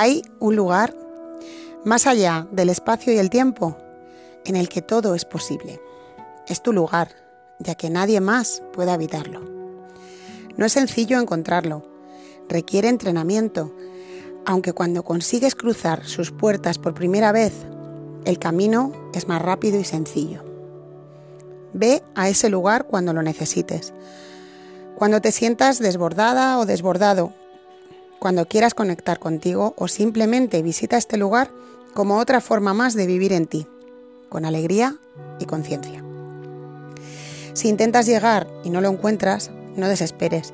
Hay 0.00 0.22
un 0.38 0.54
lugar 0.54 0.94
más 1.84 2.06
allá 2.06 2.46
del 2.52 2.68
espacio 2.68 3.12
y 3.12 3.18
el 3.18 3.30
tiempo 3.30 3.76
en 4.44 4.54
el 4.54 4.68
que 4.68 4.80
todo 4.80 5.16
es 5.16 5.24
posible. 5.24 5.80
Es 6.46 6.62
tu 6.62 6.72
lugar, 6.72 7.08
ya 7.58 7.74
que 7.74 7.90
nadie 7.90 8.20
más 8.20 8.62
puede 8.72 8.92
habitarlo. 8.92 9.40
No 10.56 10.64
es 10.64 10.72
sencillo 10.74 11.18
encontrarlo, 11.18 11.84
requiere 12.48 12.86
entrenamiento, 12.86 13.74
aunque 14.46 14.72
cuando 14.72 15.02
consigues 15.02 15.56
cruzar 15.56 16.04
sus 16.04 16.30
puertas 16.30 16.78
por 16.78 16.94
primera 16.94 17.32
vez, 17.32 17.66
el 18.24 18.38
camino 18.38 18.92
es 19.14 19.26
más 19.26 19.42
rápido 19.42 19.80
y 19.80 19.84
sencillo. 19.84 20.44
Ve 21.72 22.04
a 22.14 22.28
ese 22.28 22.50
lugar 22.50 22.86
cuando 22.86 23.12
lo 23.12 23.22
necesites, 23.22 23.92
cuando 24.94 25.20
te 25.20 25.32
sientas 25.32 25.80
desbordada 25.80 26.60
o 26.60 26.66
desbordado, 26.66 27.32
cuando 28.18 28.46
quieras 28.46 28.74
conectar 28.74 29.18
contigo 29.18 29.74
o 29.76 29.88
simplemente 29.88 30.62
visita 30.62 30.96
este 30.96 31.16
lugar 31.16 31.50
como 31.94 32.18
otra 32.18 32.40
forma 32.40 32.74
más 32.74 32.94
de 32.94 33.06
vivir 33.06 33.32
en 33.32 33.46
ti, 33.46 33.66
con 34.28 34.44
alegría 34.44 34.96
y 35.38 35.46
conciencia. 35.46 36.04
Si 37.54 37.68
intentas 37.68 38.06
llegar 38.06 38.46
y 38.64 38.70
no 38.70 38.80
lo 38.80 38.88
encuentras, 38.88 39.50
no 39.76 39.88
desesperes. 39.88 40.52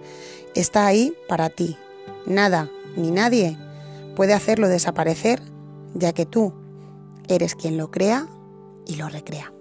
Está 0.55 0.87
ahí 0.87 1.15
para 1.29 1.51
ti. 1.51 1.77
Nada 2.27 2.71
ni 2.97 3.11
nadie 3.11 3.59
puede 4.17 4.33
hacerlo 4.33 4.69
desaparecer, 4.69 5.43
ya 5.95 6.13
que 6.13 6.25
tú 6.25 6.55
eres 7.29 7.55
quien 7.55 7.77
lo 7.77 7.91
crea 7.91 8.27
y 8.87 8.97
lo 8.97 9.09
recrea. 9.09 9.53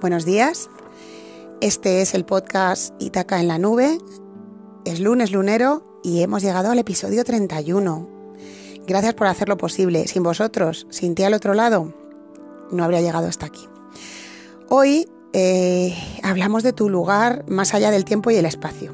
Buenos 0.00 0.24
días. 0.24 0.68
Este 1.60 2.02
es 2.02 2.14
el 2.14 2.24
podcast 2.24 2.94
Itaca 3.00 3.40
en 3.40 3.48
la 3.48 3.58
nube. 3.58 3.98
Es 4.84 5.00
lunes 5.00 5.32
lunero 5.32 5.87
y 6.02 6.22
hemos 6.22 6.42
llegado 6.42 6.70
al 6.70 6.78
episodio 6.78 7.24
31. 7.24 8.08
Gracias 8.86 9.14
por 9.14 9.26
hacerlo 9.26 9.56
posible. 9.56 10.06
Sin 10.08 10.22
vosotros, 10.22 10.86
sin 10.90 11.14
ti 11.14 11.22
al 11.22 11.34
otro 11.34 11.54
lado, 11.54 11.92
no 12.70 12.84
habría 12.84 13.00
llegado 13.00 13.28
hasta 13.28 13.46
aquí. 13.46 13.66
Hoy 14.68 15.08
eh, 15.32 15.94
hablamos 16.22 16.62
de 16.62 16.72
tu 16.72 16.88
lugar 16.88 17.44
más 17.48 17.74
allá 17.74 17.90
del 17.90 18.04
tiempo 18.04 18.30
y 18.30 18.36
el 18.36 18.46
espacio. 18.46 18.92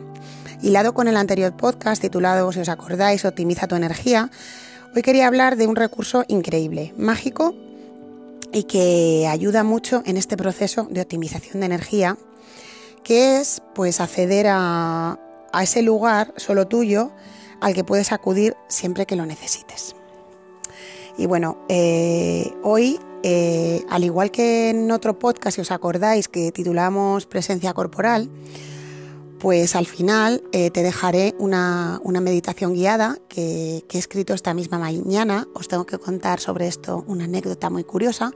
Hilado 0.63 0.95
con 0.95 1.09
el 1.09 1.17
anterior 1.17 1.57
podcast 1.57 2.01
titulado, 2.01 2.51
si 2.53 2.61
os 2.61 2.69
acordáis, 2.69 3.25
Optimiza 3.25 3.69
tu 3.69 3.75
energía, 3.75 4.31
hoy 4.95 5.03
quería 5.03 5.27
hablar 5.27 5.57
de 5.57 5.67
un 5.67 5.77
recurso 5.77 6.25
increíble, 6.29 6.95
mágico 6.97 7.55
y 8.53 8.65
que 8.65 9.27
ayuda 9.29 9.65
mucho 9.65 10.03
en 10.07 10.17
este 10.17 10.37
proceso 10.37 10.87
de 10.91 11.03
optimización 11.03 11.61
de 11.61 11.67
energía, 11.67 12.17
que 13.03 13.41
es 13.41 13.61
pues 13.75 14.01
acceder 14.01 14.47
a, 14.49 15.19
ese 15.63 15.83
lugar 15.83 16.35
solo 16.37 16.67
tuyo 16.67 17.13
al 17.61 17.75
que 17.75 17.85
puedes 17.85 18.13
acudir 18.13 18.57
siempre 18.69 19.07
que 19.07 19.17
lo 19.17 19.27
necesites. 19.27 19.95
Y 21.17 21.27
bueno, 21.27 21.59
eh, 21.69 22.53
hoy 22.63 22.99
eh, 23.27 23.83
al 23.89 24.05
igual 24.05 24.31
que 24.31 24.69
en 24.69 24.91
otro 24.91 25.19
podcast, 25.19 25.55
si 25.55 25.63
os 25.63 25.71
acordáis, 25.71 26.29
que 26.29 26.53
titulamos 26.53 27.25
Presencia 27.25 27.73
Corporal, 27.73 28.29
pues 29.39 29.75
al 29.77 29.87
final 29.87 30.43
eh, 30.53 30.71
te 30.71 30.83
dejaré 30.83 31.35
una, 31.39 32.01
meditación 32.05 32.75
guiada 32.75 33.17
que, 33.29 33.83
he 33.91 33.99
escrito 33.99 34.35
esta 34.35 34.53
misma 34.53 34.79
mañana. 34.79 35.49
Os 35.55 35.69
tengo 35.69 35.87
que 35.87 35.97
contar 35.97 36.39
sobre 36.39 36.67
esto 36.67 37.03
una 37.07 37.25
anécdota 37.25 37.71
muy 37.71 37.85
curiosa, 37.85 38.31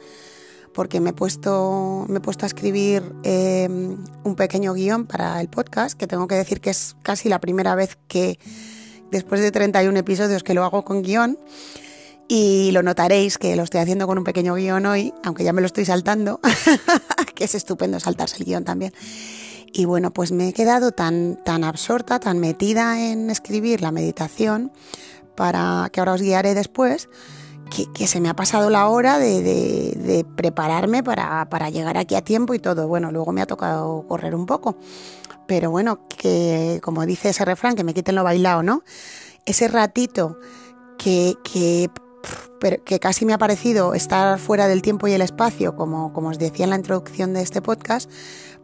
porque 0.78 1.00
me 1.00 1.10
he 1.10 1.12
puesto, 1.12 2.06
me 2.08 2.18
he 2.18 2.20
puesto 2.20 2.44
a 2.44 2.46
escribir 2.46 3.02
em, 3.24 3.96
un 4.22 4.36
pequeño 4.36 4.74
guion 4.74 5.06
para 5.06 5.40
el 5.40 5.48
podcast, 5.48 5.98
que 5.98 6.06
tengo 6.06 6.28
que 6.28 6.36
decir 6.36 6.60
que 6.60 6.70
es 6.70 6.94
casi 7.02 7.28
la 7.28 7.40
primera 7.40 7.74
vez 7.74 7.98
que, 8.06 8.38
después 9.10 9.40
de 9.40 9.50
31 9.50 9.98
episodios, 9.98 10.44
que 10.44 10.54
lo 10.54 10.62
hago 10.62 10.84
con 10.84 11.02
guion. 11.02 11.36
Y 12.28 12.70
lo 12.70 12.84
notaréis 12.84 13.38
que 13.38 13.56
lo 13.56 13.64
estoy 13.64 13.80
haciendo 13.80 14.06
con 14.06 14.18
un 14.18 14.22
pequeño 14.22 14.54
guion 14.54 14.86
hoy, 14.86 15.12
aunque 15.24 15.42
ya 15.42 15.52
me 15.52 15.62
lo 15.62 15.66
estoy 15.66 15.84
saltando, 15.84 16.38
que 17.34 17.42
es 17.42 17.56
estupendo 17.56 17.98
saltarse 17.98 18.36
el 18.36 18.44
guion 18.44 18.62
también. 18.62 18.92
Y 19.72 19.84
bueno, 19.84 20.12
pues 20.12 20.30
me 20.30 20.50
he 20.50 20.52
quedado 20.52 20.92
tan, 20.92 21.42
tan 21.44 21.64
absorta, 21.64 22.20
tan 22.20 22.38
metida 22.38 23.00
en 23.00 23.30
escribir 23.30 23.82
la 23.82 23.90
meditación, 23.90 24.70
para 25.34 25.90
que 25.92 25.98
ahora 25.98 26.12
os 26.12 26.22
guiaré 26.22 26.54
después, 26.54 27.08
que, 27.68 28.06
se 28.06 28.20
me 28.20 28.28
ha 28.28 28.34
pasado 28.34 28.70
la 28.70 28.88
hora 28.88 29.18
de, 29.18 30.26
prepararme 30.36 31.02
para, 31.02 31.70
llegar 31.70 31.96
aquí 31.96 32.14
a 32.14 32.22
tiempo 32.22 32.54
y 32.54 32.58
todo. 32.58 32.88
Bueno, 32.88 33.10
luego 33.12 33.32
me 33.32 33.42
ha 33.42 33.46
tocado 33.46 34.04
correr 34.08 34.34
un 34.34 34.46
poco. 34.46 34.76
Pero 35.46 35.70
bueno, 35.70 36.06
que 36.08 36.80
como 36.82 37.06
dice 37.06 37.30
ese 37.30 37.44
refrán, 37.44 37.74
que 37.74 37.84
me 37.84 37.94
quiten 37.94 38.14
lo 38.14 38.24
bailado, 38.24 38.62
¿no? 38.62 38.82
Ese 39.46 39.68
ratito 39.68 40.38
que, 40.98 41.36
que 41.42 41.88
que 42.84 42.98
casi 42.98 43.24
me 43.24 43.32
ha 43.32 43.38
parecido 43.38 43.94
estar 43.94 44.38
fuera 44.38 44.66
del 44.66 44.82
tiempo 44.82 45.06
y 45.06 45.12
el 45.12 45.22
espacio, 45.22 45.76
como, 45.76 46.12
como 46.12 46.30
os 46.30 46.38
decía 46.38 46.64
en 46.64 46.70
la 46.70 46.76
introducción 46.76 47.32
de 47.32 47.42
este 47.42 47.62
podcast, 47.62 48.10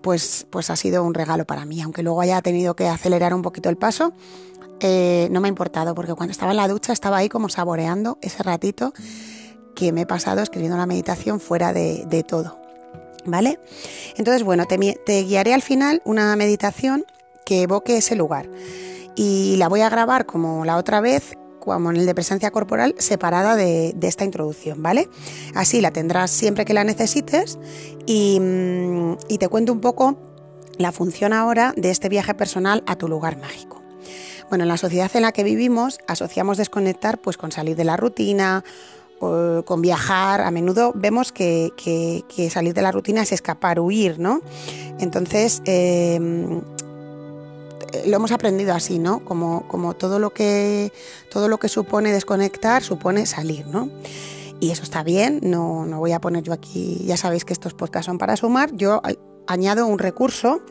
pues, 0.02 0.46
pues 0.50 0.70
ha 0.70 0.76
sido 0.76 1.02
un 1.04 1.14
regalo 1.14 1.44
para 1.44 1.64
mí. 1.64 1.80
Aunque 1.80 2.02
luego 2.02 2.20
haya 2.20 2.42
tenido 2.42 2.74
que 2.74 2.88
acelerar 2.88 3.32
un 3.34 3.42
poquito 3.42 3.68
el 3.68 3.76
paso, 3.76 4.12
eh, 4.80 5.28
no 5.30 5.40
me 5.40 5.48
ha 5.48 5.50
importado, 5.50 5.94
porque 5.94 6.14
cuando 6.14 6.32
estaba 6.32 6.52
en 6.52 6.56
la 6.56 6.68
ducha 6.68 6.92
estaba 6.92 7.18
ahí 7.18 7.28
como 7.28 7.48
saboreando 7.48 8.18
ese 8.20 8.42
ratito 8.42 8.92
que 9.74 9.92
me 9.92 10.02
he 10.02 10.06
pasado 10.06 10.42
escribiendo 10.42 10.76
la 10.76 10.86
meditación 10.86 11.40
fuera 11.40 11.72
de, 11.72 12.24
todo. 12.26 12.58
¿Vale? 13.26 13.58
Entonces, 14.16 14.42
bueno, 14.42 14.64
te, 14.66 15.22
guiaré 15.22 15.54
al 15.54 15.62
final 15.62 16.02
una 16.04 16.36
meditación 16.36 17.04
que 17.44 17.62
evoque 17.62 17.96
ese 17.96 18.16
lugar. 18.16 18.48
Y 19.16 19.56
la 19.58 19.68
voy 19.68 19.80
a 19.80 19.88
grabar 19.88 20.26
como 20.26 20.64
la 20.64 20.76
otra 20.76 21.00
vez 21.00 21.36
como 21.60 21.90
en 21.90 21.96
el 21.96 22.04
de 22.04 22.14
presencia 22.14 22.50
corporal, 22.50 22.94
separada 22.98 23.56
de, 23.56 23.94
esta 24.02 24.24
introducción, 24.24 24.82
¿vale? 24.82 25.08
Así 25.54 25.80
la 25.80 25.92
tendrás 25.92 26.30
siempre 26.30 26.66
que 26.66 26.74
la 26.74 26.84
necesites 26.84 27.58
mm, 28.06 29.12
y, 29.28 29.38
te 29.38 29.48
cuento 29.48 29.72
un 29.72 29.80
poco 29.80 30.18
la 30.76 30.92
función 30.92 31.32
ahora 31.32 31.72
de 31.74 31.90
este 31.90 32.10
viaje 32.10 32.34
personal 32.34 32.84
a 32.86 32.96
tu 32.96 33.08
lugar 33.08 33.38
mágico. 33.38 33.83
Bueno, 34.48 34.64
en 34.64 34.68
la 34.68 34.76
sociedad 34.76 35.10
en 35.14 35.22
la 35.22 35.32
que 35.32 35.44
vivimos 35.44 35.98
asociamos 36.06 36.58
desconectar 36.58 37.18
pues 37.18 37.36
con 37.36 37.52
salir 37.52 37.76
de 37.76 37.84
la 37.84 37.96
rutina, 37.96 38.64
con 39.64 39.80
viajar, 39.80 40.40
a 40.40 40.50
menudo 40.50 40.92
vemos 40.94 41.32
que, 41.32 41.72
salir 42.50 42.74
de 42.74 42.82
la 42.82 42.92
rutina 42.92 43.22
es 43.22 43.32
escapar, 43.32 43.80
huir, 43.80 44.18
¿no? 44.18 44.40
Entonces, 44.98 45.62
em, 45.64 46.60
lo 48.06 48.16
hemos 48.16 48.32
aprendido 48.32 48.74
así, 48.74 48.98
¿no? 48.98 49.24
Como, 49.24 49.66
como 49.68 49.94
todo, 49.94 50.18
lo 50.18 50.30
que, 50.30 50.92
todo 51.30 51.48
lo 51.48 51.58
que 51.58 51.68
supone 51.68 52.12
desconectar 52.12 52.82
supone 52.82 53.26
salir, 53.26 53.66
¿no? 53.66 53.88
Y 54.60 54.70
eso 54.70 54.82
está 54.82 55.02
bien, 55.02 55.40
no, 55.42 55.86
no 55.86 55.98
voy 55.98 56.12
a 56.12 56.20
poner 56.20 56.42
yo 56.42 56.52
aquí, 56.52 57.02
ya 57.04 57.16
sabéis 57.16 57.44
que 57.44 57.52
estos 57.52 57.74
podcasts 57.74 58.06
son 58.06 58.18
para 58.18 58.36
sumar, 58.36 58.72
yo 58.74 59.00
añado 59.46 59.86
un 59.86 59.98
recurso 59.98 60.62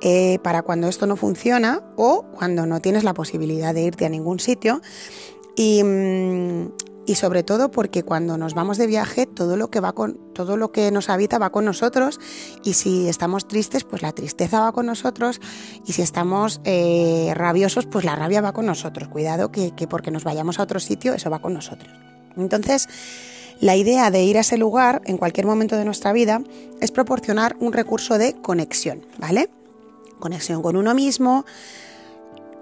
eh, 0.00 0.38
para 0.42 0.62
cuando 0.62 0.88
esto 0.88 1.06
no 1.06 1.16
funciona 1.16 1.82
o 1.96 2.24
cuando 2.32 2.66
no 2.66 2.80
tienes 2.80 3.04
la 3.04 3.14
posibilidad 3.14 3.74
de 3.74 3.82
irte 3.82 4.04
a 4.06 4.08
ningún 4.08 4.40
sitio. 4.40 4.80
Y, 5.56 5.82
mm, 5.84 6.72
y 7.04 7.16
sobre 7.16 7.42
todo 7.42 7.70
porque 7.70 8.04
cuando 8.04 8.38
nos 8.38 8.54
vamos 8.54 8.78
de 8.78 8.86
viaje 8.86 9.26
todo 9.26 9.56
lo 9.56 9.70
que 9.70 9.80
va 9.80 9.92
con 9.92 10.18
todo 10.34 10.56
lo 10.56 10.70
que 10.70 10.90
nos 10.90 11.08
habita 11.08 11.38
va 11.38 11.50
con 11.50 11.64
nosotros. 11.64 12.20
Y 12.64 12.74
si 12.74 13.08
estamos 13.08 13.48
tristes 13.48 13.84
pues 13.84 14.02
la 14.02 14.12
tristeza 14.12 14.60
va 14.60 14.72
con 14.72 14.86
nosotros. 14.86 15.40
Y 15.86 15.92
si 15.92 16.02
estamos 16.02 16.60
eh, 16.64 17.32
rabiosos 17.34 17.86
pues 17.86 18.04
la 18.04 18.16
rabia 18.16 18.40
va 18.40 18.52
con 18.52 18.66
nosotros. 18.66 19.08
Cuidado 19.08 19.50
que, 19.50 19.72
que 19.72 19.88
porque 19.88 20.10
nos 20.10 20.24
vayamos 20.24 20.58
a 20.58 20.62
otro 20.62 20.80
sitio 20.80 21.14
eso 21.14 21.30
va 21.30 21.40
con 21.40 21.54
nosotros. 21.54 21.92
Entonces 22.36 22.88
la 23.60 23.76
idea 23.76 24.10
de 24.10 24.22
ir 24.22 24.38
a 24.38 24.40
ese 24.40 24.56
lugar 24.56 25.02
en 25.04 25.18
cualquier 25.18 25.46
momento 25.46 25.76
de 25.76 25.84
nuestra 25.84 26.12
vida 26.12 26.42
es 26.80 26.90
proporcionar 26.90 27.56
un 27.60 27.72
recurso 27.72 28.18
de 28.18 28.34
conexión 28.34 29.06
vale 29.18 29.48
conexión 30.18 30.62
con 30.62 30.76
uno 30.76 30.94
mismo 30.94 31.44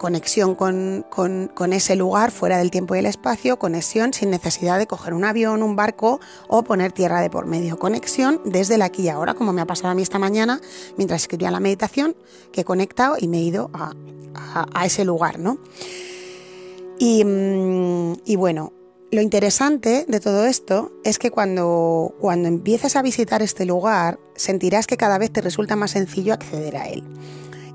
conexión 0.01 0.55
con, 0.55 1.73
ese 1.75 1.95
lugar 1.95 2.31
fuera 2.31 2.57
del 2.57 2.71
tiempo 2.71 2.95
y 2.95 3.01
el 3.01 3.07
espacio, 3.07 3.59
conexión 3.59 4.15
sin 4.15 4.31
necesidad 4.31 4.79
de 4.79 4.87
coger 4.87 5.13
un 5.13 5.25
avión, 5.25 5.63
un 5.63 5.77
barco 5.77 6.21
o 6.49 6.63
poner 6.63 6.91
tierra 6.91 7.21
de 7.21 7.29
por 7.29 7.45
medio, 7.45 7.79
conexión 7.79 8.41
desde 8.47 8.77
el 8.77 8.83
aquí 8.83 9.03
y 9.03 9.09
ahora, 9.11 9.35
como 9.35 9.53
me 9.53 9.61
ha 9.61 9.67
pasado 9.67 9.91
a 9.91 9.95
mí 9.95 10.01
esta 10.01 10.19
mañana 10.19 10.59
mientras 10.97 11.21
escribía 11.21 11.51
la 11.51 11.61
meditación, 11.61 12.17
que 12.51 12.63
he 12.63 12.65
conectado 12.65 13.17
y 13.21 13.29
me 13.29 13.41
he 13.41 13.43
ido 13.43 13.71
a, 13.75 13.93
ese 14.87 15.05
lugar, 15.05 15.39
¿no? 15.39 15.59
Y, 16.99 17.23
mm, 17.23 18.15
y, 18.25 18.37
bueno, 18.37 18.73
lo 19.13 19.21
interesante 19.21 20.05
de 20.07 20.21
todo 20.21 20.47
esto 20.47 20.93
es 21.05 21.19
que 21.19 21.31
cuando, 21.31 22.15
cuando 22.21 22.49
empieces 22.49 22.95
a 22.97 23.03
visitar 23.03 23.43
este 23.43 23.65
lugar, 23.65 24.21
sentirás 24.37 24.87
que 24.87 24.97
cada 24.97 25.19
vez 25.19 25.33
te 25.33 25.41
resulta 25.41 25.75
más 25.75 25.93
sencillo 25.93 26.33
acceder 26.33 26.77
a 26.77 26.89
él. 26.89 27.03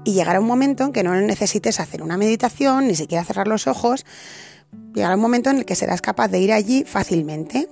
Y 0.05 0.13
llegará 0.13 0.39
un 0.39 0.47
momento 0.47 0.85
en 0.85 0.93
que 0.93 1.03
no 1.03 1.13
necesites 1.15 1.79
hacer 1.79 2.03
una 2.03 2.17
meditación, 2.17 2.87
ni 2.87 2.95
siquiera 2.95 3.25
cerrar 3.25 3.47
los 3.47 3.67
ojos, 3.67 4.05
llegará 4.93 5.15
un 5.15 5.21
momento 5.21 5.49
en 5.49 5.57
el 5.57 5.65
que 5.65 5.75
serás 5.75 6.01
capaz 6.01 6.29
de 6.29 6.39
ir 6.39 6.53
allí 6.53 6.83
fácilmente. 6.85 7.67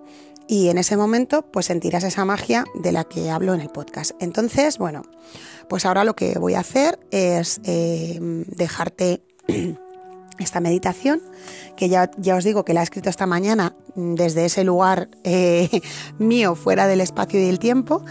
Y 0.45 0.67
en 0.67 0.77
ese 0.77 0.97
momento 0.97 1.43
pues 1.49 1.67
sentirás 1.67 2.03
esa 2.03 2.25
magia 2.25 2.65
de 2.75 2.91
la 2.91 3.05
que 3.05 3.29
hablo 3.29 3.53
en 3.53 3.61
el 3.61 3.69
podcast. 3.69 4.11
Entonces, 4.19 4.77
bueno, 4.77 5.03
pues 5.69 5.85
ahora 5.85 6.03
lo 6.03 6.17
que 6.17 6.37
voy 6.37 6.55
a 6.55 6.59
hacer 6.59 6.99
es 7.11 7.61
eh, 7.63 8.17
dejarte 8.19 9.21
esta 10.39 10.59
meditación, 10.59 11.21
que 11.75 11.89
ya, 11.89 12.09
ya, 12.17 12.35
os 12.35 12.43
digo 12.43 12.65
que 12.65 12.73
la 12.73 12.81
he 12.81 12.83
escrito 12.83 13.09
esta 13.09 13.25
mañana 13.25 13.75
desde 13.95 14.45
ese 14.45 14.63
lugar 14.63 15.09
eh, 15.23 15.69
mío 16.17 16.55
fuera 16.55 16.87
del 16.87 17.01
espacio 17.01 17.39
y 17.39 17.45
del 17.45 17.59
tiempo, 17.59 18.03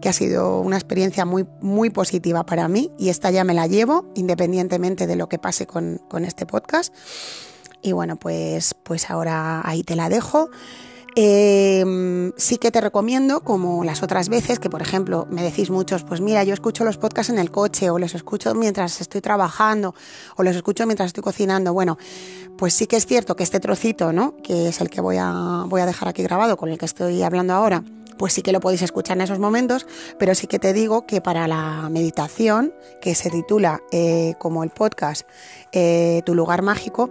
que 0.00 0.08
ha 0.08 0.12
sido 0.12 0.60
una 0.60 0.76
experiencia 0.76 1.24
muy, 1.24 1.46
muy 1.60 1.90
positiva 1.90 2.44
para 2.44 2.68
mí 2.68 2.90
y 2.98 3.08
esta 3.08 3.30
ya 3.30 3.44
me 3.44 3.54
la 3.54 3.66
llevo 3.66 4.10
independientemente 4.14 5.06
de 5.06 5.16
lo 5.16 5.28
que 5.28 5.38
pase 5.38 5.66
con, 5.66 6.00
con 6.08 6.24
este 6.24 6.46
podcast. 6.46 6.94
Y 7.82 7.92
bueno, 7.92 8.16
pues, 8.16 8.74
pues 8.74 9.10
ahora 9.10 9.62
ahí 9.64 9.82
te 9.82 9.96
la 9.96 10.08
dejo. 10.08 10.50
Eh, 11.16 12.32
sí 12.36 12.58
que 12.58 12.70
te 12.70 12.80
recomiendo, 12.80 13.40
como 13.40 13.84
las 13.84 14.02
otras 14.02 14.28
veces, 14.28 14.58
que 14.58 14.70
por 14.70 14.82
ejemplo 14.82 15.26
me 15.30 15.42
decís 15.42 15.70
muchos, 15.70 16.04
pues 16.04 16.20
mira, 16.20 16.44
yo 16.44 16.54
escucho 16.54 16.84
los 16.84 16.98
podcasts 16.98 17.32
en 17.32 17.38
el 17.38 17.50
coche 17.50 17.90
o 17.90 17.98
los 17.98 18.14
escucho 18.14 18.54
mientras 18.54 19.00
estoy 19.00 19.20
trabajando 19.20 19.94
o 20.36 20.42
los 20.42 20.54
escucho 20.56 20.86
mientras 20.86 21.08
estoy 21.08 21.22
cocinando. 21.22 21.72
Bueno, 21.72 21.98
pues 22.56 22.74
sí 22.74 22.86
que 22.86 22.96
es 22.96 23.06
cierto 23.06 23.36
que 23.36 23.42
este 23.42 23.60
trocito, 23.60 24.12
¿no? 24.12 24.36
Que 24.42 24.68
es 24.68 24.80
el 24.80 24.90
que 24.90 25.00
voy 25.00 25.16
a, 25.18 25.64
voy 25.66 25.80
a 25.80 25.86
dejar 25.86 26.08
aquí 26.08 26.22
grabado, 26.22 26.56
con 26.56 26.68
el 26.68 26.78
que 26.78 26.86
estoy 26.86 27.22
hablando 27.22 27.54
ahora, 27.54 27.82
pues 28.20 28.34
sí 28.34 28.42
que 28.42 28.52
lo 28.52 28.60
podéis 28.60 28.82
escuchar 28.82 29.16
en 29.16 29.22
esos 29.22 29.38
momentos, 29.38 29.86
pero 30.18 30.34
sí 30.34 30.46
que 30.46 30.58
te 30.58 30.74
digo 30.74 31.06
que 31.06 31.22
para 31.22 31.48
la 31.48 31.88
meditación, 31.90 32.74
que 33.00 33.14
se 33.14 33.30
titula 33.30 33.80
eh, 33.92 34.34
como 34.38 34.62
el 34.62 34.68
podcast 34.68 35.26
eh, 35.72 36.20
Tu 36.26 36.34
lugar 36.34 36.60
mágico, 36.60 37.08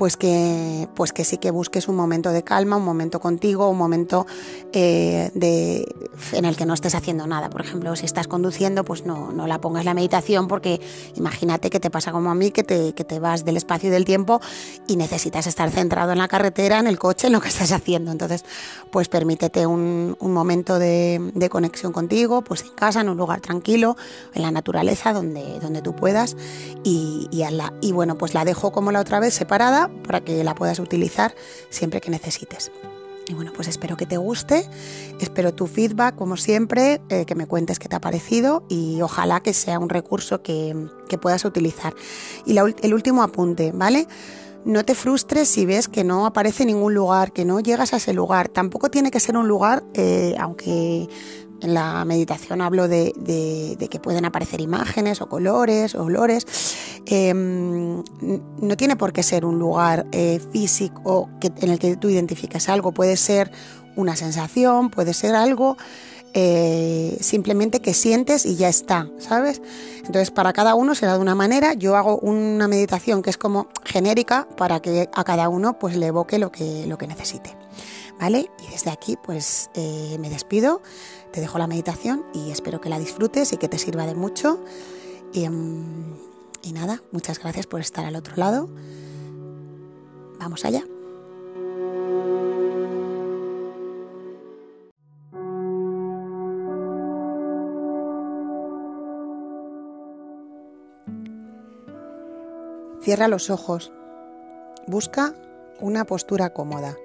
pues 0.00 0.16
que, 0.16 0.88
pues 0.94 1.12
que 1.12 1.24
sí 1.24 1.36
que 1.36 1.50
busques 1.50 1.86
un 1.86 1.94
momento 1.94 2.30
de 2.30 2.42
calma, 2.42 2.76
un 2.76 2.86
momento 2.86 3.20
contigo, 3.20 3.68
un 3.68 3.76
momento 3.76 4.26
eh, 4.72 5.30
de, 5.34 5.94
en 6.32 6.46
el 6.46 6.56
que 6.56 6.64
no 6.64 6.72
estés 6.72 6.94
haciendo 6.94 7.26
nada. 7.26 7.50
Por 7.50 7.60
ejemplo, 7.60 7.94
si 7.96 8.06
estás 8.06 8.26
conduciendo, 8.26 8.82
pues 8.82 9.04
no, 9.04 9.30
no 9.30 9.46
la 9.46 9.60
pongas 9.60 9.84
la 9.84 9.92
meditación 9.92 10.48
porque 10.48 10.80
imagínate 11.16 11.68
que 11.68 11.80
te 11.80 11.90
pasa 11.90 12.12
como 12.12 12.30
a 12.30 12.34
mí, 12.34 12.50
que 12.50 12.64
te, 12.64 12.94
que 12.94 13.04
te 13.04 13.20
vas 13.20 13.44
del 13.44 13.58
espacio 13.58 13.90
y 13.90 13.92
del 13.92 14.06
tiempo 14.06 14.40
y 14.88 14.96
necesitas 14.96 15.46
estar 15.46 15.68
centrado 15.68 16.12
en 16.12 16.18
la 16.18 16.28
carretera, 16.28 16.78
en 16.78 16.86
el 16.86 16.98
coche, 16.98 17.26
en 17.26 17.34
lo 17.34 17.42
que 17.42 17.48
estás 17.48 17.70
haciendo. 17.70 18.10
Entonces, 18.10 18.46
pues 18.90 19.08
permítete 19.08 19.66
un, 19.66 20.16
un 20.18 20.32
momento 20.32 20.78
de, 20.78 21.30
de, 21.34 21.50
conexión 21.50 21.92
contigo, 21.92 22.40
pues 22.40 22.62
en 22.62 22.70
casa, 22.70 23.02
en 23.02 23.10
un 23.10 23.18
lugar 23.18 23.42
tranquilo, 23.42 23.98
en 24.32 24.40
la 24.40 24.50
naturaleza, 24.50 25.12
donde, 25.12 25.58
donde 25.60 25.82
tú 25.82 25.94
puedas. 25.94 26.38
Y, 26.84 27.28
y, 27.30 27.44
y 27.82 27.92
bueno, 27.92 28.16
pues 28.16 28.32
la 28.32 28.46
dejo 28.46 28.72
como 28.72 28.92
la 28.92 29.00
otra 29.00 29.20
vez 29.20 29.34
separada 29.34 29.89
para 30.06 30.20
que 30.20 30.42
la 30.44 30.54
puedas 30.54 30.78
utilizar 30.78 31.34
siempre 31.68 32.00
que 32.00 32.10
necesites. 32.10 32.70
Y 33.30 33.34
bueno, 33.34 33.52
pues 33.54 33.68
espero 33.68 33.96
que 33.96 34.06
te 34.06 34.16
guste, 34.16 34.68
espero 35.20 35.54
tu 35.54 35.68
feedback 35.68 36.16
como 36.16 36.36
siempre, 36.36 37.00
eh, 37.10 37.24
que 37.26 37.36
me 37.36 37.46
cuentes 37.46 37.78
qué 37.78 37.88
te 37.88 37.94
ha 37.94 38.00
parecido 38.00 38.64
y 38.68 39.00
ojalá 39.02 39.40
que 39.40 39.54
sea 39.54 39.78
un 39.78 39.88
recurso 39.88 40.42
que, 40.42 40.74
que 41.08 41.16
puedas 41.16 41.44
utilizar. 41.44 41.94
Y 42.44 42.56
el 42.58 42.94
último 42.94 43.22
apunte, 43.22 43.70
¿vale? 43.72 44.08
No 44.64 44.84
te 44.84 44.94
frustres 44.94 45.48
si 45.48 45.64
ves 45.64 45.88
que 45.88 46.02
no 46.02 46.26
aparece 46.26 46.64
ningún 46.64 46.92
lugar, 46.92 47.32
que 47.32 47.44
no 47.44 47.60
llegas 47.60 47.94
a 47.94 47.98
ese 47.98 48.12
lugar. 48.12 48.48
Tampoco 48.48 48.90
tiene 48.90 49.10
que 49.10 49.20
ser 49.20 49.36
un 49.36 49.48
lugar, 49.48 49.84
eh, 49.94 50.34
aunque 50.38 51.08
en 51.62 51.74
la 51.74 52.04
meditación 52.04 52.60
hablo 52.60 52.88
de, 52.88 53.12
que 53.90 54.00
pueden 54.00 54.24
aparecer 54.24 54.60
imágenes 54.60 55.20
o 55.20 55.28
colores 55.28 55.94
o 55.94 56.04
olores. 56.04 56.46
Em, 57.06 58.02
no 58.60 58.76
tiene 58.76 58.96
por 58.96 59.12
qué 59.12 59.22
ser 59.22 59.44
un 59.44 59.58
lugar 59.58 60.06
eh, 60.12 60.40
físico 60.52 61.28
en 61.42 61.70
el 61.70 61.78
que 61.78 61.96
tú 61.96 62.08
identifiques 62.08 62.68
algo. 62.68 62.92
Puede 62.92 63.16
ser 63.16 63.50
una 63.96 64.16
sensación, 64.16 64.90
puede 64.90 65.14
ser 65.14 65.34
algo 65.34 65.76
eh, 66.32 67.18
simplemente 67.20 67.80
que 67.80 67.92
sientes 67.92 68.46
y 68.46 68.54
ya 68.54 68.68
está, 68.68 69.08
¿sabes? 69.18 69.60
Entonces 69.98 70.30
para 70.30 70.52
cada 70.52 70.76
uno 70.76 70.94
será 70.94 71.14
de 71.14 71.18
una 71.18 71.34
manera. 71.34 71.74
Yo 71.74 71.96
hago 71.96 72.18
una 72.18 72.68
meditación 72.68 73.22
que 73.22 73.30
es 73.30 73.36
como 73.36 73.68
genérica 73.84 74.46
para 74.56 74.80
que 74.80 75.08
a 75.12 75.24
cada 75.24 75.48
uno 75.48 75.78
pues 75.78 75.96
le 75.96 76.06
evoque 76.06 76.38
lo 76.38 76.52
que, 76.52 76.86
lo 76.86 76.98
que 76.98 77.08
necesite. 77.08 77.56
¿Vale? 78.20 78.50
Y 78.62 78.70
desde 78.70 78.90
aquí 78.90 79.16
pues 79.16 79.70
eh, 79.74 80.18
me 80.20 80.28
despido. 80.28 80.82
Te 81.32 81.40
dejo 81.40 81.58
la 81.58 81.66
meditación 81.66 82.24
y 82.34 82.50
espero 82.50 82.80
que 82.80 82.90
la 82.90 82.98
disfrutes 82.98 83.52
y 83.52 83.56
que 83.56 83.68
te 83.68 83.78
sirva 83.78 84.04
de 84.06 84.14
mucho. 84.14 84.62
Y, 85.32 85.44
y 85.44 86.72
nada, 86.72 87.02
muchas 87.12 87.38
gracias 87.38 87.66
por 87.66 87.80
estar 87.80 88.04
al 88.04 88.16
otro 88.16 88.36
lado. 88.36 88.68
Vamos 90.38 90.64
allá. 90.66 90.84
Cierra 103.02 103.28
los 103.28 103.48
ojos. 103.48 103.92
Busca 104.86 105.34
una 105.80 106.04
postura 106.04 106.52
cómoda, 106.52 106.96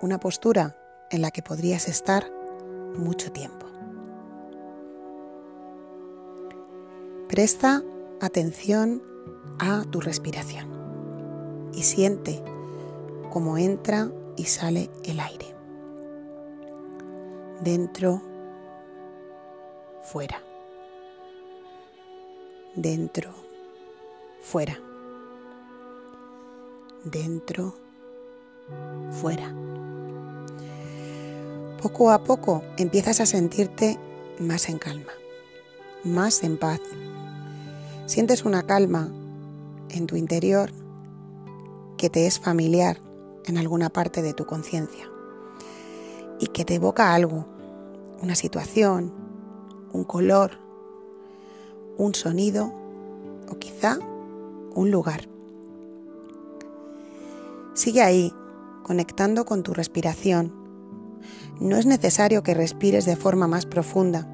una 0.00 0.18
postura 0.18 0.76
en 1.10 1.22
la 1.22 1.30
que 1.30 1.42
podrías 1.42 1.88
estar 1.88 2.30
mucho 2.96 3.32
tiempo. 3.32 3.66
Presta 7.28 7.82
atención 8.20 9.02
a 9.58 9.84
tu 9.84 10.00
respiración 10.00 11.70
y 11.72 11.82
siente 11.82 12.42
cómo 13.30 13.58
entra 13.58 14.10
y 14.36 14.44
sale 14.44 14.90
el 15.04 15.20
aire. 15.20 15.54
Dentro, 17.60 18.22
fuera. 20.02 20.42
Dentro, 22.74 23.30
fuera. 24.40 24.78
Dentro, 27.04 27.74
fuera. 29.10 29.54
Poco 31.80 32.10
a 32.10 32.24
poco 32.24 32.62
empiezas 32.76 33.20
a 33.20 33.26
sentirte 33.26 33.98
más 34.40 34.68
en 34.68 34.78
calma, 34.78 35.12
más 36.04 36.42
en 36.42 36.56
paz. 36.56 36.80
Sientes 38.06 38.44
una 38.44 38.64
calma 38.64 39.08
en 39.90 40.06
tu 40.06 40.16
interior 40.16 40.70
que 41.96 42.10
te 42.10 42.26
es 42.26 42.38
familiar 42.38 43.00
en 43.46 43.58
alguna 43.58 43.90
parte 43.90 44.22
de 44.22 44.34
tu 44.34 44.46
conciencia 44.46 45.08
y 46.40 46.46
que 46.48 46.64
te 46.64 46.76
evoca 46.76 47.14
algo, 47.14 47.46
una 48.22 48.34
situación, 48.34 49.12
un 49.92 50.04
color, 50.04 50.52
un 51.96 52.14
sonido 52.14 52.72
o 53.50 53.58
quizá 53.58 53.98
un 54.74 54.90
lugar. 54.90 55.28
Sigue 57.74 58.02
ahí, 58.02 58.32
conectando 58.88 59.44
con 59.44 59.62
tu 59.62 59.74
respiración 59.74 60.50
no 61.60 61.76
es 61.76 61.84
necesario 61.84 62.42
que 62.42 62.54
respires 62.54 63.04
de 63.04 63.16
forma 63.16 63.46
más 63.46 63.66
profunda. 63.66 64.26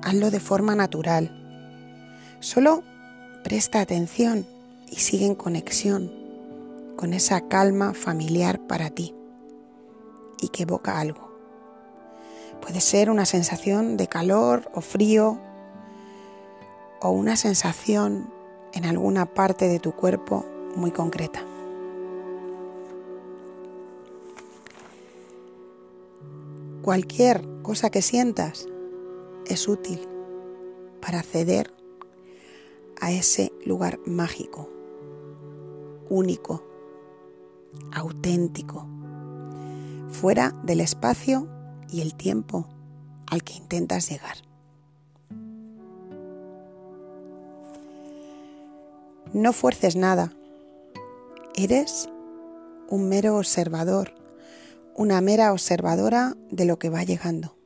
Hazlo 0.00 0.30
de 0.30 0.40
forma 0.40 0.74
natural. 0.74 1.30
Solo 2.40 2.82
presta 3.44 3.82
atención 3.82 4.46
y 4.88 4.96
sigue 4.96 5.26
en 5.26 5.34
conexión 5.34 6.10
con 6.96 7.12
esa 7.12 7.48
calma 7.48 7.92
familiar 7.92 8.66
para 8.66 8.88
ti 8.88 9.14
y 10.40 10.48
que 10.48 10.62
evoca 10.62 10.98
algo. 10.98 11.30
Puede 12.62 12.80
ser 12.80 13.10
una 13.10 13.26
sensación 13.26 13.98
de 13.98 14.06
calor 14.06 14.70
o 14.74 14.80
frío 14.80 15.38
o 17.02 17.10
una 17.10 17.36
sensación 17.36 18.32
en 18.72 18.86
alguna 18.86 19.26
parte 19.26 19.68
de 19.68 19.80
tu 19.80 19.92
cuerpo 19.92 20.46
muy 20.76 20.92
concreta. 20.92 21.44
Cualquier 26.90 27.46
cosa 27.62 27.90
que 27.90 28.02
sientas 28.02 28.66
es 29.46 29.68
útil 29.68 30.00
para 31.00 31.20
acceder 31.20 31.72
a 33.00 33.12
ese 33.12 33.52
lugar 33.64 34.00
mágico, 34.06 34.68
único, 36.08 36.64
auténtico, 37.92 38.88
fuera 40.08 40.50
del 40.64 40.80
espacio 40.80 41.46
y 41.88 42.00
el 42.00 42.16
tiempo 42.16 42.66
al 43.28 43.44
que 43.44 43.52
intentas 43.52 44.10
llegar. 44.10 44.38
No 49.32 49.52
fuerces 49.52 49.94
nada, 49.94 50.32
eres 51.54 52.08
un 52.88 53.08
mero 53.08 53.36
observador 53.36 54.19
una 54.96 55.20
mera 55.20 55.52
observadora 55.52 56.36
de 56.50 56.64
lo 56.64 56.78
que 56.78 56.90
va 56.90 57.04
llegando. 57.04 57.56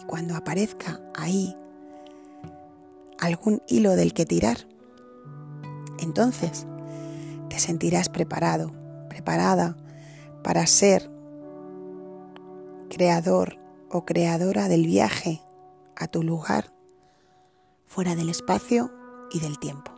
Y 0.00 0.04
cuando 0.04 0.36
aparezca 0.36 1.00
ahí 1.14 1.56
algún 3.18 3.62
hilo 3.68 3.96
del 3.96 4.12
que 4.12 4.26
tirar, 4.26 4.58
entonces 5.98 6.66
te 7.48 7.58
sentirás 7.58 8.08
preparado, 8.08 8.72
preparada 9.08 9.76
para 10.42 10.66
ser 10.66 11.10
creador 12.90 13.58
o 13.90 14.04
creadora 14.04 14.68
del 14.68 14.86
viaje 14.86 15.40
a 15.96 16.08
tu 16.08 16.22
lugar 16.22 16.72
fuera 17.86 18.14
del 18.14 18.28
espacio 18.28 18.90
y 19.32 19.40
del 19.40 19.58
tiempo. 19.58 19.92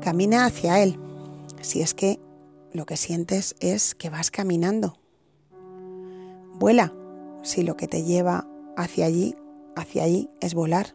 Camina 0.00 0.46
hacia 0.46 0.80
Él, 0.80 0.98
si 1.60 1.82
es 1.82 1.94
que 1.94 2.20
lo 2.72 2.86
que 2.86 2.96
sientes 2.96 3.56
es 3.60 3.94
que 3.94 4.10
vas 4.10 4.30
caminando. 4.30 4.98
Vuela, 6.54 6.92
si 7.42 7.62
lo 7.62 7.76
que 7.76 7.88
te 7.88 8.02
lleva 8.02 8.46
hacia 8.76 9.06
allí, 9.06 9.36
hacia 9.76 10.04
allí 10.04 10.30
es 10.40 10.54
volar. 10.54 10.94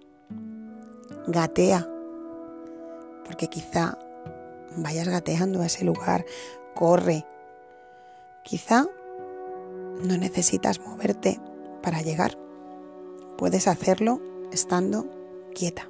Gatea, 1.27 1.88
porque 3.25 3.48
quizá 3.48 3.98
vayas 4.77 5.08
gateando 5.08 5.62
a 5.62 5.67
ese 5.67 5.86
lugar, 5.86 6.25
corre. 6.75 7.25
Quizá 8.43 8.86
no 10.03 10.17
necesitas 10.17 10.79
moverte 10.79 11.39
para 11.82 12.01
llegar. 12.01 12.38
Puedes 13.38 13.67
hacerlo 13.67 14.22
estando 14.51 15.08
quieta, 15.53 15.88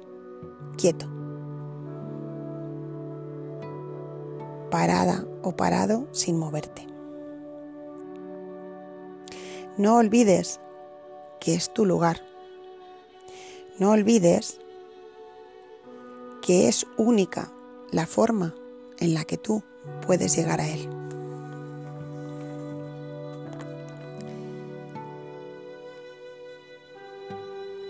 quieto. 0.76 1.23
Parada 4.74 5.24
o 5.44 5.54
parado 5.54 6.08
sin 6.10 6.36
moverte. 6.36 6.84
No 9.78 9.98
olvides 9.98 10.58
que 11.38 11.54
es 11.54 11.72
tu 11.72 11.86
lugar. 11.86 12.20
No 13.78 13.92
olvides 13.92 14.58
que 16.42 16.66
es 16.66 16.88
única 16.96 17.52
la 17.92 18.04
forma 18.04 18.52
en 18.98 19.14
la 19.14 19.24
que 19.24 19.38
tú 19.38 19.62
puedes 20.04 20.34
llegar 20.34 20.60
a 20.60 20.68
Él. 20.68 20.88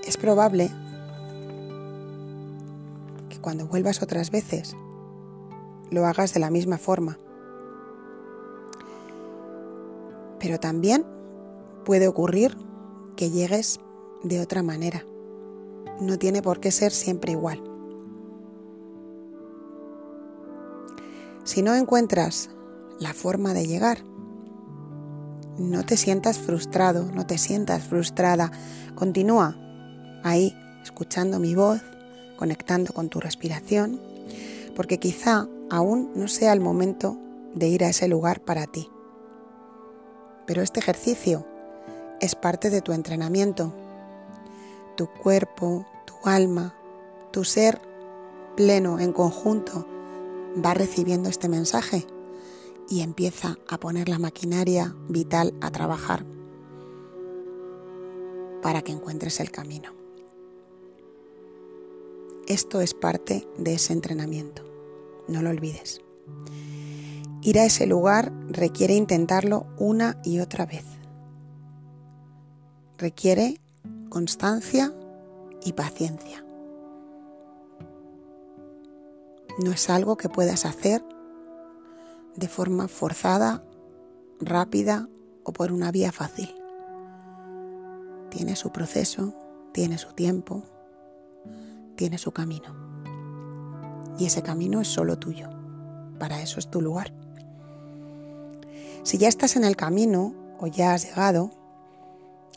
Es 0.07 0.19
probable 0.19 0.71
que 3.31 3.41
cuando 3.41 3.67
vuelvas 3.69 4.03
otras 4.03 4.31
veces 4.31 4.77
lo 5.91 6.07
hagas 6.07 6.35
de 6.35 6.41
la 6.41 6.51
misma 6.51 6.79
forma. 6.79 7.19
Pero 10.39 10.59
también 10.59 11.05
puede 11.85 12.09
ocurrir 12.09 12.57
que 13.17 13.31
llegues 13.31 13.81
de 14.23 14.41
otra 14.41 14.63
manera. 14.63 15.05
No 16.01 16.19
tiene 16.19 16.43
por 16.43 16.61
qué 16.61 16.71
ser 16.71 16.93
siempre 16.93 17.33
igual. 17.33 17.63
Si 21.45 21.63
no 21.63 21.75
encuentras 21.75 22.51
la 22.99 23.13
forma 23.13 23.53
de 23.53 23.67
llegar, 23.67 23.99
no 25.59 25.85
te 25.85 25.97
sientas 25.97 26.39
frustrado, 26.39 27.05
no 27.13 27.27
te 27.27 27.39
sientas 27.39 27.85
frustrada. 27.85 28.51
Continúa 28.95 29.57
ahí, 30.25 30.57
escuchando 30.83 31.39
mi 31.39 31.55
voz, 31.55 31.81
conectando 32.37 32.93
con 32.93 33.09
tu 33.09 33.21
respiración, 33.21 34.01
porque 34.75 34.99
quizá 34.99 35.47
aún 35.71 36.13
no 36.15 36.29
sea 36.29 36.53
el 36.53 36.61
momento 36.61 37.17
de 37.55 37.69
ir 37.69 37.85
a 37.85 37.89
ese 37.89 38.09
lugar 38.09 38.41
para 38.41 38.67
ti. 38.67 38.91
Pero 40.47 40.63
este 40.63 40.81
ejercicio 40.81 41.47
es 42.21 42.35
parte 42.35 42.71
de 42.71 42.81
tu 42.81 42.93
entrenamiento. 42.93 43.73
Tu 44.97 45.07
cuerpo, 45.07 45.87
tu 46.05 46.15
alma, 46.29 46.75
tu 47.31 47.45
ser 47.45 47.81
pleno 48.57 49.01
en 49.01 49.13
conjunto 49.13 49.87
va 50.65 50.75
recibiendo 50.75 51.29
este 51.29 51.49
mensaje 51.49 52.07
y 52.89 53.01
empieza 53.01 53.59
a 53.69 53.79
poner 53.79 54.09
la 54.09 54.19
maquinaria 54.19 54.95
vital 55.09 55.55
a 55.61 55.71
trabajar 55.71 56.25
para 58.63 58.83
que 58.83 58.93
encuentres 58.93 59.41
el 59.41 59.51
camino. 59.51 59.93
Esto 62.47 62.81
es 62.81 62.95
parte 62.95 63.49
de 63.57 63.75
ese 63.75 63.93
entrenamiento, 63.93 64.65
no 65.29 65.43
lo 65.43 65.51
olvides. 65.51 66.01
Ir 67.43 67.59
a 67.59 67.65
ese 67.65 67.87
lugar 67.87 68.33
requiere 68.49 68.95
intentarlo 68.95 69.67
una 69.79 70.19
y 70.25 70.41
otra 70.41 70.67
vez. 70.67 70.85
Requiere 72.97 73.61
constancia 74.09 74.95
y 75.63 75.73
paciencia. 75.73 76.45
No 79.63 79.73
es 79.73 79.91
algo 79.91 80.17
que 80.17 80.29
puedas 80.29 80.65
hacer 80.65 81.05
de 82.35 82.49
forma 82.49 82.89
forzada, 82.89 83.63
rápida 84.41 85.09
o 85.45 85.53
por 85.53 85.71
una 85.71 85.93
vía 85.93 86.13
fácil. 86.13 86.55
Tiene 88.31 88.57
su 88.57 88.73
proceso, 88.73 89.35
tiene 89.73 89.99
su 89.99 90.13
tiempo, 90.13 90.65
tiene 91.95 92.19
su 92.19 92.33
camino. 92.33 92.84
Y 94.19 94.27
ese 94.27 94.43
camino 94.43 94.81
es 94.81 94.89
solo 94.89 95.19
tuyo. 95.19 95.49
Para 96.19 96.41
eso 96.41 96.59
es 96.59 96.71
tu 96.71 96.81
lugar. 96.81 97.13
Si 99.03 99.19
ya 99.19 99.29
estás 99.29 99.57
en 99.57 99.65
el 99.65 99.77
camino 99.77 100.35
o 100.59 100.67
ya 100.67 100.95
has 100.95 101.05
llegado, 101.05 101.51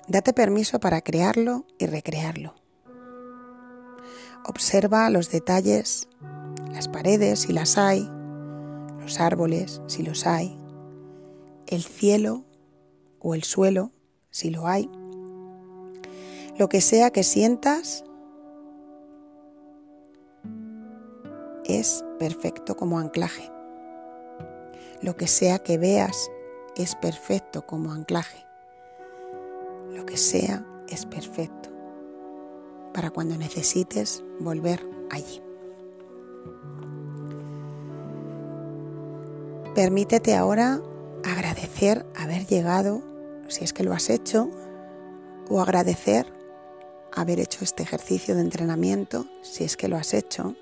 date 0.07 0.33
permiso 0.33 0.79
para 0.79 1.01
crearlo 1.01 1.65
y 1.77 1.87
recrearlo. 1.87 2.53
Observa 4.45 5.09
los 5.09 5.29
detalles 5.29 6.07
las 6.71 6.87
paredes 6.87 7.39
si 7.39 7.53
las 7.53 7.77
hay, 7.77 8.07
los 8.99 9.19
árboles 9.19 9.81
si 9.87 10.03
los 10.03 10.27
hay, 10.27 10.57
el 11.65 11.83
cielo 11.83 12.45
o 13.19 13.35
el 13.35 13.43
suelo 13.43 13.91
si 14.29 14.49
lo 14.49 14.67
hay. 14.67 14.89
Lo 16.57 16.69
que 16.69 16.81
sea 16.81 17.11
que 17.11 17.23
sientas 17.23 18.03
es 21.67 22.03
perfecto 22.19 22.75
como 22.75 23.00
anclaje. 23.00 23.51
Lo 25.01 25.15
que 25.15 25.27
sea 25.27 25.59
que 25.59 25.77
veas 25.77 26.29
es 26.75 26.95
perfecto 26.95 27.65
como 27.65 27.91
anclaje. 27.91 28.45
Lo 29.93 30.05
que 30.05 30.17
sea 30.17 30.65
es 30.89 31.05
perfecto 31.05 31.69
para 32.93 33.12
cuando 33.12 33.38
necesites 33.38 34.24
volver 34.39 34.83
allí. 35.12 35.41
Permítete 39.75 40.36
ahora 40.36 40.81
agradecer 41.24 42.05
haber 42.15 42.47
llegado, 42.47 43.03
si 43.47 43.63
es 43.63 43.74
que 43.74 43.83
lo 43.83 43.93
has 43.93 44.09
hecho, 44.09 44.50
o 45.50 45.62
agradecer 45.62 46.33
haber 47.13 47.39
hecho 47.39 47.63
este 47.63 47.83
ejercicio 47.83 48.36
de 48.36 48.41
entrenamiento, 48.41 49.25
si 49.43 49.63
es 49.63 49.77
que 49.77 49.88
lo 49.88 49.97
has 49.97 50.13
hecho. 50.13 50.55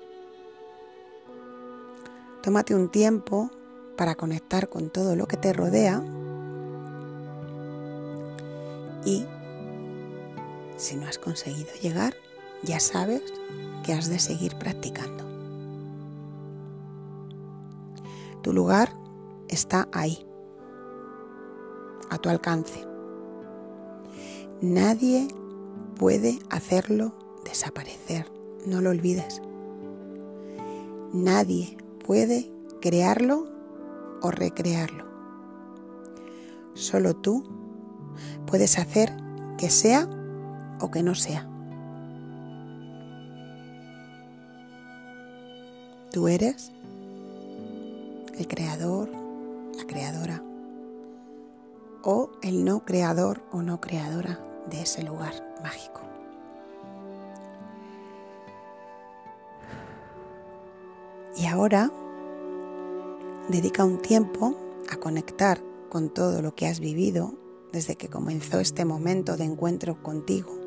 Tómate 2.46 2.76
un 2.76 2.88
tiempo 2.88 3.50
para 3.96 4.14
conectar 4.14 4.68
con 4.68 4.88
todo 4.88 5.16
lo 5.16 5.26
que 5.26 5.36
te 5.36 5.52
rodea 5.52 6.00
y 9.04 9.26
si 10.76 10.94
no 10.94 11.08
has 11.08 11.18
conseguido 11.18 11.72
llegar, 11.82 12.14
ya 12.62 12.78
sabes 12.78 13.20
que 13.82 13.94
has 13.94 14.08
de 14.08 14.20
seguir 14.20 14.54
practicando. 14.58 15.24
Tu 18.44 18.52
lugar 18.52 18.92
está 19.48 19.88
ahí, 19.90 20.24
a 22.10 22.18
tu 22.18 22.28
alcance. 22.28 22.86
Nadie 24.60 25.26
puede 25.98 26.38
hacerlo 26.50 27.12
desaparecer, 27.44 28.30
no 28.64 28.80
lo 28.80 28.90
olvides. 28.90 29.42
Nadie 31.12 31.76
puede 32.06 32.50
crearlo 32.80 33.46
o 34.22 34.30
recrearlo. 34.30 35.04
Solo 36.74 37.16
tú 37.16 37.44
puedes 38.46 38.78
hacer 38.78 39.12
que 39.58 39.70
sea 39.70 40.08
o 40.80 40.90
que 40.90 41.02
no 41.02 41.14
sea. 41.14 41.48
Tú 46.12 46.28
eres 46.28 46.72
el 48.38 48.46
creador 48.46 49.10
la 49.76 49.84
creadora 49.86 50.42
o 52.02 52.30
el 52.42 52.64
no 52.64 52.84
creador 52.84 53.42
o 53.52 53.62
no 53.62 53.80
creadora 53.80 54.40
de 54.70 54.82
ese 54.82 55.02
lugar 55.02 55.34
mágico. 55.62 56.00
Y 61.36 61.46
ahora 61.46 61.92
dedica 63.48 63.84
un 63.84 64.00
tiempo 64.00 64.56
a 64.90 64.96
conectar 64.96 65.62
con 65.90 66.08
todo 66.08 66.42
lo 66.42 66.54
que 66.54 66.66
has 66.66 66.80
vivido 66.80 67.34
desde 67.72 67.96
que 67.96 68.08
comenzó 68.08 68.58
este 68.58 68.84
momento 68.84 69.36
de 69.36 69.44
encuentro 69.44 70.02
contigo. 70.02 70.58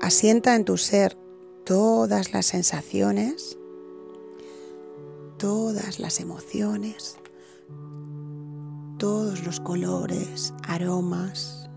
Asienta 0.00 0.54
en 0.56 0.64
tu 0.64 0.76
ser 0.76 1.16
todas 1.64 2.32
las 2.32 2.46
sensaciones, 2.46 3.56
todas 5.38 5.98
las 5.98 6.20
emociones, 6.20 7.18
todos 8.98 9.44
los 9.44 9.60
colores, 9.60 10.54
aromas, 10.66 11.70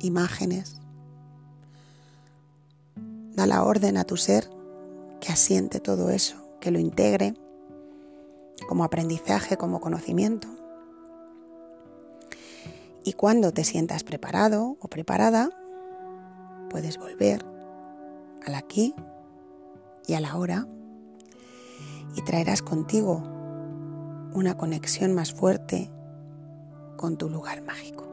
imágenes. 0.00 0.80
Da 3.32 3.46
la 3.46 3.64
orden 3.64 3.96
a 3.96 4.04
tu 4.04 4.16
ser 4.16 4.50
que 5.20 5.32
asiente 5.32 5.80
todo 5.80 6.10
eso, 6.10 6.45
que 6.66 6.72
lo 6.72 6.80
integre 6.80 7.32
como 8.68 8.82
aprendizaje, 8.82 9.56
como 9.56 9.80
conocimiento. 9.80 10.48
Y 13.04 13.12
cuando 13.12 13.52
te 13.52 13.62
sientas 13.62 14.02
preparado 14.02 14.76
o 14.80 14.88
preparada, 14.88 15.50
puedes 16.68 16.98
volver 16.98 17.46
al 18.44 18.56
aquí 18.56 18.96
y 20.08 20.14
a 20.14 20.20
la 20.20 20.36
hora 20.36 20.66
y 22.16 22.22
traerás 22.22 22.62
contigo 22.62 23.22
una 24.34 24.56
conexión 24.56 25.12
más 25.12 25.32
fuerte 25.32 25.92
con 26.96 27.16
tu 27.16 27.30
lugar 27.30 27.62
mágico. 27.62 28.05